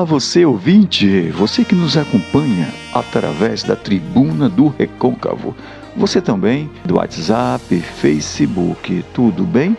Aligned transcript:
Olá, 0.00 0.06
você 0.06 0.46
ouvinte, 0.46 1.28
você 1.28 1.62
que 1.62 1.74
nos 1.74 1.94
acompanha 1.94 2.72
através 2.94 3.62
da 3.62 3.76
tribuna 3.76 4.48
do 4.48 4.68
Recôncavo, 4.68 5.54
você 5.94 6.22
também 6.22 6.70
do 6.86 6.94
WhatsApp, 6.94 7.78
Facebook, 7.78 9.04
tudo 9.12 9.44
bem? 9.44 9.76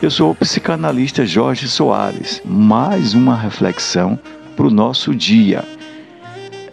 Eu 0.00 0.12
sou 0.12 0.30
o 0.30 0.34
psicanalista 0.36 1.26
Jorge 1.26 1.68
Soares. 1.68 2.40
Mais 2.44 3.14
uma 3.14 3.36
reflexão 3.36 4.16
para 4.54 4.68
o 4.68 4.70
nosso 4.70 5.12
dia. 5.12 5.64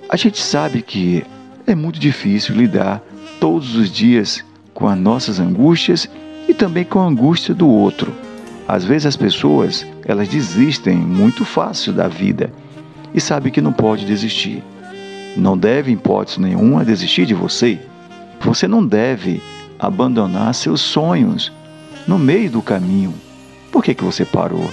A 0.08 0.16
gente 0.16 0.40
sabe 0.40 0.84
que 0.84 1.26
é 1.66 1.74
muito 1.74 2.00
difícil 2.00 2.54
lidar 2.56 3.02
todos 3.40 3.76
os 3.76 3.90
dias 3.90 4.46
com 4.76 4.88
as 4.88 4.98
nossas 5.00 5.40
angústias 5.40 6.08
e 6.48 6.54
também 6.54 6.86
com 6.86 7.00
a 7.00 7.08
angústia 7.08 7.56
do 7.56 7.68
outro. 7.68 8.14
Às 8.70 8.86
vezes 8.86 9.08
as 9.08 9.18
pessoas, 9.18 9.84
elas 10.06 10.28
desistem 10.28 10.96
muito 10.96 11.44
fácil 11.44 11.92
da 11.92 12.08
vida 12.08 12.54
e 13.12 13.20
sabe 13.20 13.50
que 13.50 13.62
não 13.62 13.74
pode 13.74 14.06
desistir. 14.06 14.64
Não 15.36 15.58
deve, 15.58 15.90
em 15.90 15.96
hipótese 15.96 16.40
nenhuma, 16.40 16.86
desistir 16.86 17.26
de 17.26 17.34
você. 17.34 17.80
Você 18.42 18.68
não 18.68 18.86
deve 18.86 19.42
abandonar 19.80 20.54
seus 20.54 20.82
sonhos 20.82 21.52
no 22.08 22.20
meio 22.20 22.52
do 22.52 22.62
caminho. 22.62 23.12
Por 23.72 23.84
que, 23.84 23.96
que 23.96 24.04
você 24.04 24.24
parou? 24.24 24.70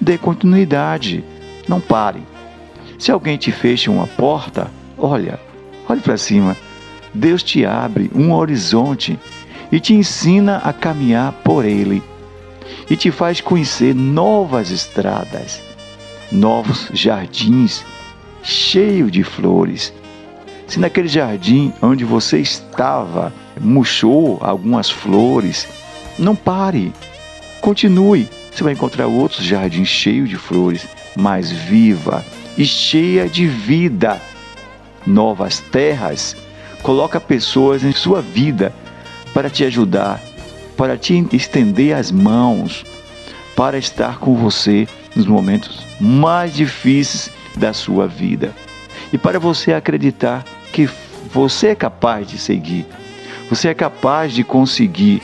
Dê 0.00 0.16
continuidade. 0.16 1.22
Não 1.68 1.82
pare. 1.82 2.22
Se 2.98 3.12
alguém 3.12 3.36
te 3.36 3.52
fecha 3.52 3.90
uma 3.90 4.06
porta, 4.06 4.70
olha, 4.96 5.38
olhe 5.86 6.00
para 6.00 6.16
cima. 6.16 6.56
Deus 7.12 7.42
te 7.42 7.66
abre 7.66 8.10
um 8.14 8.32
horizonte 8.32 9.18
e 9.70 9.78
te 9.78 9.92
ensina 9.92 10.62
a 10.64 10.72
caminhar 10.72 11.32
por 11.44 11.66
ele 11.66 12.02
e 12.88 12.96
te 12.96 13.10
faz 13.10 13.40
conhecer 13.40 13.94
novas 13.94 14.70
estradas, 14.70 15.60
novos 16.30 16.88
jardins 16.92 17.84
cheios 18.42 19.10
de 19.10 19.22
flores. 19.22 19.92
Se 20.66 20.78
naquele 20.78 21.08
jardim 21.08 21.72
onde 21.80 22.04
você 22.04 22.38
estava 22.38 23.32
murchou 23.60 24.38
algumas 24.40 24.90
flores, 24.90 25.66
não 26.18 26.36
pare, 26.36 26.92
continue. 27.60 28.28
Você 28.52 28.64
vai 28.64 28.72
encontrar 28.72 29.06
outros 29.06 29.44
jardins 29.44 29.88
cheios 29.88 30.28
de 30.28 30.36
flores, 30.36 30.86
mais 31.16 31.50
viva 31.50 32.24
e 32.56 32.64
cheia 32.64 33.28
de 33.28 33.46
vida. 33.46 34.20
Novas 35.06 35.60
terras, 35.60 36.36
coloca 36.82 37.20
pessoas 37.20 37.84
em 37.84 37.92
sua 37.92 38.20
vida 38.20 38.74
para 39.32 39.48
te 39.48 39.64
ajudar, 39.64 40.20
para 40.78 40.96
te 40.96 41.26
estender 41.32 41.92
as 41.92 42.12
mãos, 42.12 42.86
para 43.56 43.76
estar 43.76 44.20
com 44.20 44.36
você 44.36 44.86
nos 45.16 45.26
momentos 45.26 45.84
mais 46.00 46.54
difíceis 46.54 47.32
da 47.56 47.72
sua 47.72 48.06
vida. 48.06 48.54
E 49.12 49.18
para 49.18 49.40
você 49.40 49.72
acreditar 49.72 50.44
que 50.72 50.88
você 51.32 51.68
é 51.68 51.74
capaz 51.74 52.28
de 52.28 52.38
seguir, 52.38 52.86
você 53.50 53.68
é 53.68 53.74
capaz 53.74 54.32
de 54.32 54.44
conseguir, 54.44 55.20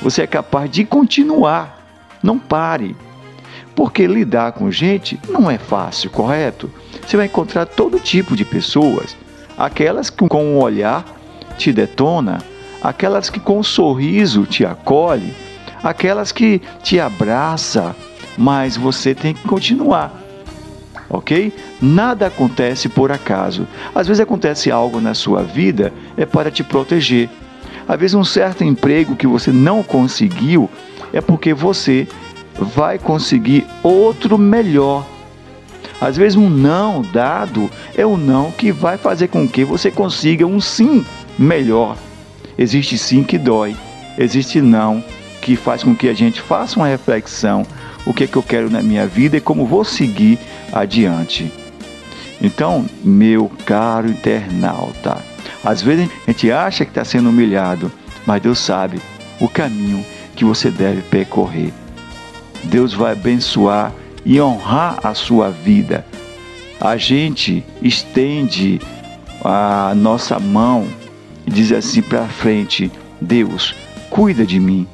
você 0.00 0.22
é 0.22 0.26
capaz 0.26 0.70
de 0.70 0.84
continuar. 0.84 1.82
Não 2.22 2.38
pare. 2.38 2.96
Porque 3.76 4.06
lidar 4.06 4.52
com 4.52 4.70
gente 4.70 5.20
não 5.28 5.50
é 5.50 5.58
fácil, 5.58 6.08
correto? 6.08 6.70
Você 7.06 7.18
vai 7.18 7.26
encontrar 7.26 7.66
todo 7.66 8.00
tipo 8.00 8.34
de 8.34 8.44
pessoas, 8.44 9.14
aquelas 9.58 10.08
que 10.08 10.26
com 10.26 10.42
um 10.42 10.58
olhar 10.58 11.04
te 11.58 11.72
detona, 11.72 12.38
aquelas 12.84 13.30
que 13.30 13.40
com 13.40 13.58
um 13.58 13.62
sorriso 13.62 14.44
te 14.44 14.64
acolhe, 14.64 15.34
aquelas 15.82 16.30
que 16.30 16.60
te 16.82 17.00
abraça, 17.00 17.96
mas 18.36 18.76
você 18.76 19.14
tem 19.14 19.32
que 19.32 19.48
continuar. 19.48 20.12
OK? 21.08 21.52
Nada 21.80 22.26
acontece 22.26 22.88
por 22.88 23.10
acaso. 23.10 23.66
Às 23.94 24.06
vezes 24.06 24.20
acontece 24.20 24.70
algo 24.70 25.00
na 25.00 25.14
sua 25.14 25.42
vida 25.42 25.92
é 26.16 26.26
para 26.26 26.50
te 26.50 26.62
proteger. 26.62 27.30
Às 27.88 27.98
vezes 27.98 28.14
um 28.14 28.24
certo 28.24 28.62
emprego 28.62 29.16
que 29.16 29.26
você 29.26 29.50
não 29.50 29.82
conseguiu 29.82 30.68
é 31.12 31.20
porque 31.20 31.54
você 31.54 32.06
vai 32.58 32.98
conseguir 32.98 33.66
outro 33.82 34.36
melhor. 34.36 35.06
Às 36.00 36.16
vezes 36.16 36.36
um 36.36 36.50
não 36.50 37.00
dado 37.00 37.70
é 37.96 38.04
um 38.04 38.16
não 38.16 38.50
que 38.50 38.72
vai 38.72 38.98
fazer 38.98 39.28
com 39.28 39.48
que 39.48 39.64
você 39.64 39.90
consiga 39.90 40.46
um 40.46 40.60
sim 40.60 41.04
melhor. 41.38 41.96
Existe 42.58 42.96
sim 42.96 43.22
que 43.22 43.38
dói, 43.38 43.76
existe 44.16 44.60
não 44.60 45.02
que 45.40 45.56
faz 45.56 45.82
com 45.82 45.94
que 45.94 46.08
a 46.08 46.14
gente 46.14 46.40
faça 46.40 46.76
uma 46.78 46.88
reflexão, 46.88 47.66
o 48.06 48.14
que 48.14 48.24
é 48.24 48.26
que 48.26 48.36
eu 48.36 48.42
quero 48.42 48.70
na 48.70 48.82
minha 48.82 49.06
vida 49.06 49.36
e 49.36 49.40
como 49.40 49.66
vou 49.66 49.84
seguir 49.84 50.38
adiante. 50.72 51.52
Então, 52.40 52.86
meu 53.02 53.50
caro 53.66 54.08
internauta, 54.08 55.18
às 55.62 55.82
vezes 55.82 56.08
a 56.26 56.30
gente 56.30 56.50
acha 56.50 56.84
que 56.84 56.90
está 56.90 57.04
sendo 57.04 57.28
humilhado, 57.28 57.92
mas 58.26 58.42
Deus 58.42 58.58
sabe 58.58 59.00
o 59.40 59.48
caminho 59.48 60.04
que 60.34 60.44
você 60.44 60.70
deve 60.70 61.02
percorrer. 61.02 61.72
Deus 62.64 62.94
vai 62.94 63.12
abençoar 63.12 63.92
e 64.24 64.40
honrar 64.40 64.98
a 65.02 65.14
sua 65.14 65.50
vida. 65.50 66.06
A 66.80 66.96
gente 66.96 67.64
estende 67.82 68.80
a 69.44 69.92
nossa 69.94 70.38
mão 70.38 70.86
e 71.46 71.50
diz 71.50 71.72
assim 71.72 72.02
para 72.02 72.26
frente: 72.26 72.90
Deus, 73.20 73.74
cuida 74.10 74.44
de 74.44 74.58
mim. 74.58 74.86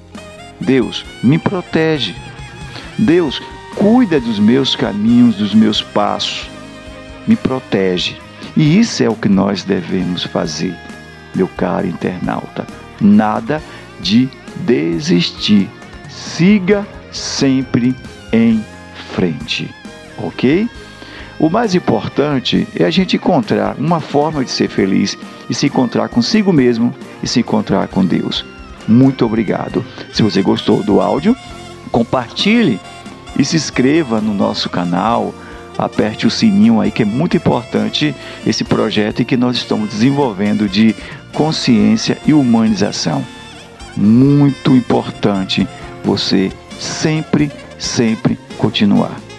Deus, 0.61 1.05
me 1.23 1.39
protege. 1.39 2.15
Deus, 2.99 3.41
cuida 3.75 4.21
dos 4.21 4.39
meus 4.39 4.77
caminhos, 4.77 5.37
dos 5.37 5.55
meus 5.55 5.83
passos. 5.83 6.51
Me 7.27 7.37
protege. 7.37 8.17
E 8.57 8.79
isso 8.79 9.03
é 9.03 9.09
o 9.09 9.15
que 9.15 9.29
nós 9.29 9.63
devemos 9.63 10.25
fazer, 10.25 10.77
meu 11.35 11.49
caro 11.49 11.87
internauta. 11.87 12.67
Nada 13.01 13.63
de 14.01 14.29
desistir. 14.67 15.69
Siga 16.09 16.87
sempre 17.13 17.95
em 18.33 18.65
frente, 19.15 19.71
ok? 20.19 20.69
O 21.41 21.49
mais 21.49 21.75
importante 21.75 22.69
é 22.77 22.85
a 22.85 22.91
gente 22.91 23.17
encontrar 23.17 23.75
uma 23.79 23.99
forma 23.99 24.45
de 24.45 24.51
ser 24.51 24.69
feliz 24.69 25.17
e 25.49 25.55
se 25.55 25.65
encontrar 25.65 26.11
consigo 26.11 26.53
mesmo 26.53 26.95
e 27.23 27.27
se 27.27 27.41
encontrar 27.41 27.89
com 27.89 28.05
Deus. 28.05 28.45
Muito 28.87 29.25
obrigado. 29.25 29.83
Se 30.13 30.23
você 30.23 30.43
gostou 30.43 30.83
do 30.83 31.01
áudio, 31.01 31.35
compartilhe 31.91 32.79
e 33.39 33.45
se 33.45 33.57
inscreva 33.57 34.21
no 34.21 34.35
nosso 34.35 34.69
canal 34.69 35.35
aperte 35.79 36.27
o 36.27 36.31
sininho 36.31 36.79
aí 36.79 36.91
que 36.91 37.05
é 37.05 37.07
muito 37.07 37.39
importante 37.39 38.15
esse 38.47 38.63
projeto 38.63 39.25
que 39.25 39.35
nós 39.35 39.57
estamos 39.57 39.89
desenvolvendo 39.89 40.69
de 40.69 40.95
consciência 41.33 42.19
e 42.27 42.35
humanização. 42.35 43.25
Muito 43.97 44.77
importante 44.77 45.67
você 46.05 46.53
sempre, 46.79 47.51
sempre 47.79 48.39
continuar. 48.59 49.30